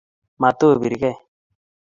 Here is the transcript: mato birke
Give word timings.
mato 0.41 0.69
birke 0.81 1.11